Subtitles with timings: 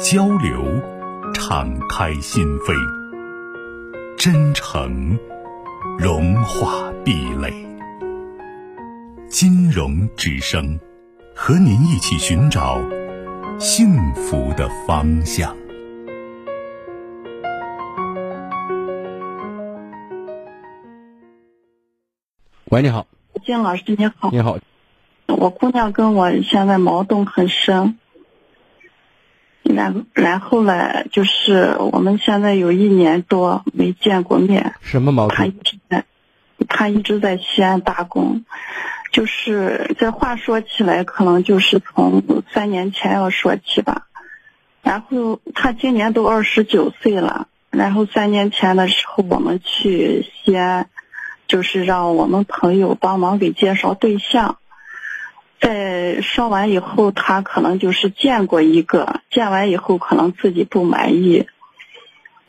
[0.00, 0.64] 交流，
[1.32, 2.74] 敞开心扉；
[4.16, 5.18] 真诚，
[5.98, 7.52] 融化壁垒。
[9.28, 10.80] 金融之声，
[11.34, 12.80] 和您一起寻找
[13.58, 15.54] 幸福的方向。
[22.70, 23.06] 喂，你好，
[23.44, 24.30] 金老师你好。
[24.32, 24.58] 你好，
[25.28, 27.98] 我姑娘跟我现在矛盾很深，
[29.74, 34.74] 然然后呢，就是我们现在有一年多没见过面。
[34.80, 35.62] 什么矛她一盾？
[35.62, 36.04] 直在，
[36.68, 38.44] 他一直在西安打工。
[39.12, 42.22] 就是这话说起来，可能就是从
[42.52, 44.06] 三年前要说起吧。
[44.82, 50.88] 然后他今年都二十九岁了，然后三年前的时候，我们去西安。
[51.46, 54.56] 就是让我们朋友帮忙给介绍对象，
[55.64, 61.46] 在烧完以后，他可能就是见过一个，见完以后可能自己不满意，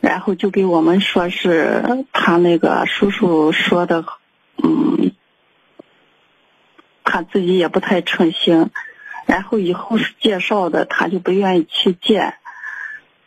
[0.01, 4.03] 然后就给我们说是他那个叔叔说的，
[4.61, 5.13] 嗯，
[7.05, 8.69] 他自己也不太称心，
[9.25, 12.33] 然后以后介绍的，他就不愿意去见，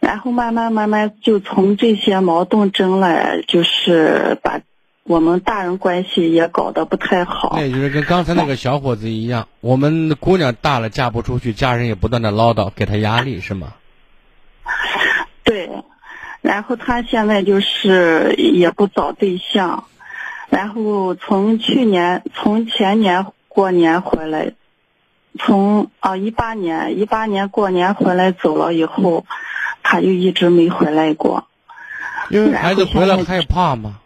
[0.00, 4.60] 然后慢慢慢慢就从这些矛盾争来，就是把。
[5.08, 13.72] 我们大人关系也搞得不太好，那也就是跟刚才那个小伙子一样，我们姑娘大了嫁不出去，家人也不断的唠叨，给她压力是吗？
[15.44, 15.70] 对，
[16.42, 19.84] 然后他现在就是也不找对象，
[20.50, 24.52] 然后从去年从前年过年回来，
[25.38, 29.24] 从啊一八年一八年过年回来走了以后，
[29.82, 31.48] 他就一直没回来过。
[32.28, 34.00] 因为孩子回来害怕嘛，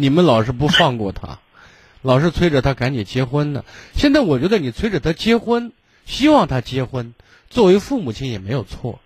[0.00, 1.40] 你们老是不放过他，
[2.02, 3.64] 老是催着他赶紧结婚呢。
[3.94, 5.72] 现在我觉得你催着他结婚，
[6.06, 7.14] 希望他结婚，
[7.50, 9.00] 作为父母亲也没有错。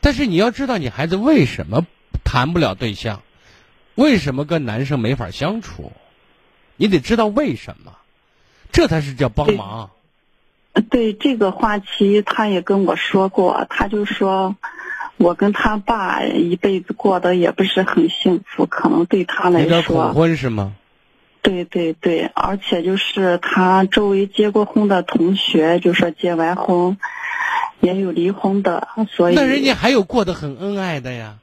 [0.00, 1.86] 但是你要知道，你孩子为什么
[2.24, 3.22] 谈不了对象，
[3.94, 5.92] 为什么跟男生没法相处，
[6.74, 7.92] 你得知道为什么，
[8.72, 9.90] 这才是叫帮忙。
[10.90, 14.56] 对这个话题，他也跟我说过，他就说，
[15.16, 20.74] 我跟他爸一辈子过得也不是很幸福，可能对他来有点恐，婚是吗？
[21.42, 26.98] 对对对，而且就是他周围结过婚的同学，就说结完婚
[27.80, 31.36] 也有离婚的，所以那人家还有过得很恩爱的呀。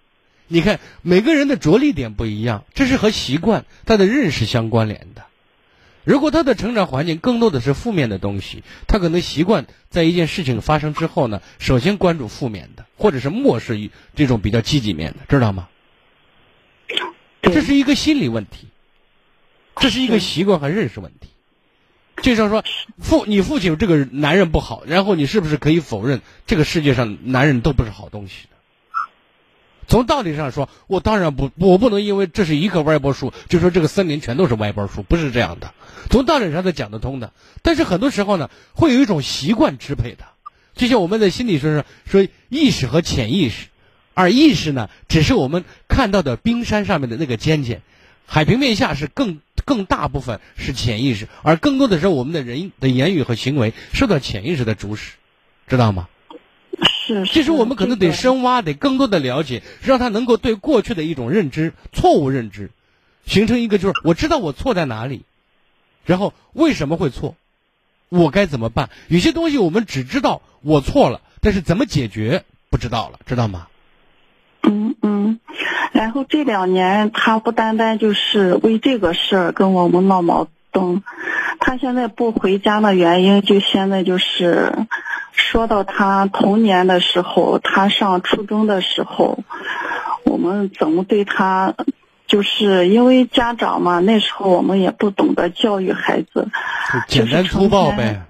[0.47, 5.23] 你看，每个人的着力点不一样，这是和习惯、他的认识相关联的。
[6.03, 15.69] 如果他的成长环境更多的是负面的东西，他可能习惯在一件事情发生之后呢，首先关注负面的，或者是漠视于这种比较积极面的，知道吗？
[17.41, 18.67] 这是一个心理问题，
[19.77, 21.29] 这是一个习惯和认识问题。
[22.21, 22.63] 就像说
[22.99, 28.52] 父你父亲这个男人不好，然后你是不是可以否认这个世界上男人都不是好东西的？
[29.87, 35.73] 从道理上说，我当然不，我不能因为这是一棵歪脖树，就说这个森林全都是歪脖树，不是这样的。
[36.09, 40.25] 从道理上是讲得通的，但是很多时候呢，会有一种习惯支配的，
[40.75, 43.67] 就像我们在心理学上说意识和潜意识，
[44.13, 47.81] 而意识呢，只是我们看到的冰山上面的那个尖尖，
[48.25, 55.13] 海平面下是更更大部分是潜意识，而更多的时候我们的人的言语和行为受到潜意识的主使，
[55.67, 56.07] 知道吗？
[57.05, 62.71] 是其实我们可能得深挖，得更多的了解，让他能够对过去的一种认知、错误认知，
[63.25, 65.23] 形成一个就是我知道我错在哪里，
[66.05, 67.35] 然后为什么会错，
[68.09, 68.89] 我该怎么办？
[69.09, 73.67] 有些东西我们只知道我错了，但是怎么解决不知道了，知道吗？
[74.65, 75.39] 嗯嗯，
[75.91, 81.03] 然后这两年他不单单就是为这个事儿跟我们闹矛盾，
[81.59, 84.87] 他现在不回家的原因就现在就是
[85.33, 89.39] 说到他童年的时候，他上初中的时候，
[90.23, 91.73] 我们怎么对他，
[92.27, 96.49] 就是因为家长嘛，那时候我们也不懂得教育孩子，
[96.91, 98.25] 就简单粗暴呗。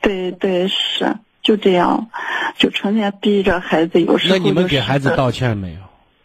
[0.00, 2.10] 对对是就这样，
[2.58, 5.80] 就成天逼着孩子，有时候那你们给孩子道歉没有？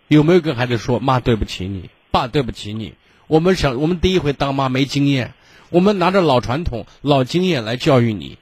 [0.07, 2.93] 有没有跟孩子说妈对不起你，爸对不起你？
[3.27, 5.33] 我们想，我们第一回当妈没经验，
[5.69, 8.37] 我们拿着老传统、老经验来教育你。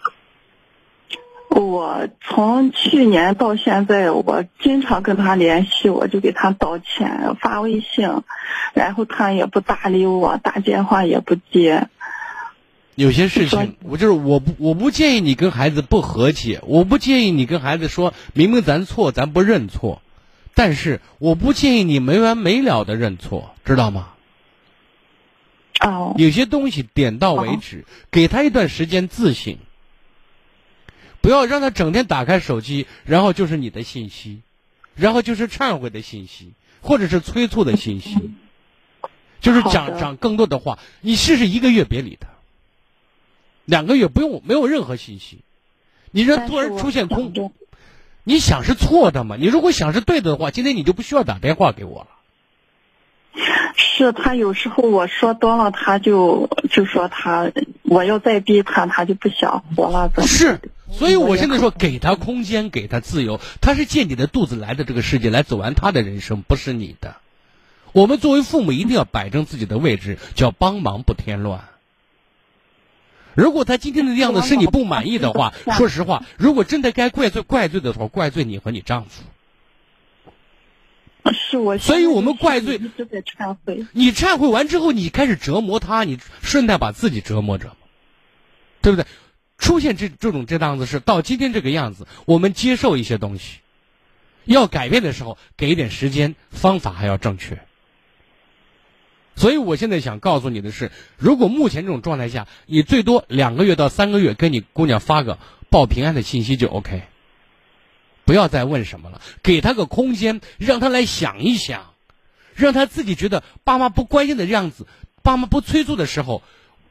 [1.55, 8.09] 我我从去年到现在，我经常跟他联系，我就给他道歉，发微信，
[8.73, 11.87] 然后他也不搭理我，打电话也不接。
[12.95, 20.01] 有些事情，我就是我不我不建议你跟孩子不和气，我不建议你跟孩子说明明咱错，咱不认错，
[20.53, 24.09] 但是我不建议你没完没了的认错，知道吗？
[25.79, 29.57] 哦，有些东西点到为止，给他一段时间自省，
[31.23, 34.41] 不要让他整天打开手机，然后就是你的信息，
[34.93, 38.33] 然后就是忏悔的信息，或者是催促的信息，
[39.39, 40.79] 就是讲讲更多的话。
[40.99, 42.27] 你试试一个月别理他。
[43.63, 45.39] 两个月不用没有任何信息，
[46.11, 47.53] 你让突然出现空，
[48.25, 49.37] 你想是错的嘛？
[49.39, 52.07] 你如果想是对的话，今天你就不需要打电话给我了。
[53.75, 57.49] 是他有时候我说多了，他就就说他
[57.83, 60.11] 我要再逼他，他就不想活了。
[60.27, 60.59] 是，
[60.93, 67.17] 所以我现在说给他空间，给他自由，他是借你的肚子来的这个世界来走完他的人生，不是你的。
[67.91, 71.65] 我们作为父母一定要摆正自己的位置，叫帮忙不添乱。
[73.35, 79.23] 如果他今天的样子是你不满意的话， 说实话，如果真的该怪罪怪罪的时候，怪罪你和你丈夫。
[81.31, 82.79] 是我，所以我们怪罪。
[82.79, 83.87] 忏悔。
[83.93, 87.77] 你忏悔完之后，你开始折磨他，你顺带把自己折磨折磨，
[88.81, 89.05] 对不对？
[89.73, 93.57] 出现这这种这档子事，到今天这个样子，我们接受一些东西，
[94.45, 97.59] 要改变的时候，给一点时间，方法还要正确。
[99.35, 105.39] 所以我现在想告诉你的是，如果目前这种状态下，你最多两个月到三个月跟你姑娘发个
[105.71, 107.01] 报平安的信息就 OK，
[108.25, 111.95] 不要再问什么了，给她个空间，让她来想一想，
[112.53, 114.85] 让她自己觉得爸妈不关心的样子，
[115.23, 116.43] 爸妈不催促的时候，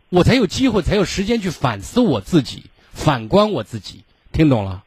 [0.08, 4.84] 我才有机会，才有时间去反思我自己，反观我自己，听懂了？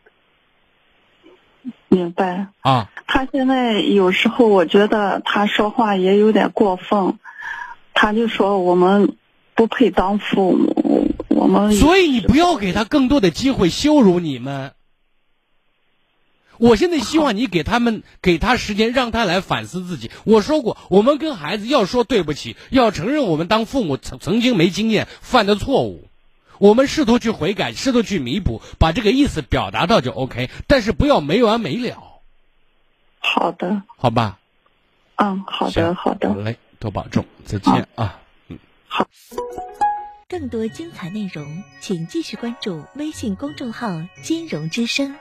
[1.87, 2.89] 明白啊。
[3.07, 7.19] 他现在有时候我觉得他说话也有点过分。
[7.93, 9.15] 他就说我们
[9.53, 14.73] 不配当父母，我们所以你不要给他更多的机会羞辱你们。
[16.57, 20.11] 我现在希望你给他们给他时间，让他来反思自己。
[20.25, 26.07] 我说过，我们跟孩子要说对不起，要承认我们当父母曾曾经没经验犯的错误，
[26.59, 30.49] 我们试图去悔改，试图去弥补，把这个意思表达到就 OK。
[30.67, 32.21] 但是不要没完没了。
[33.19, 34.39] 好的，好吧。
[35.15, 36.29] 嗯，好的，好的。
[36.29, 36.57] 好嘞。
[36.77, 38.19] 多保重，再见啊！
[38.49, 39.07] 嗯，好。
[40.27, 43.87] 更多精彩内容，请继续关注微信公众号
[44.21, 45.15] “金融之声”。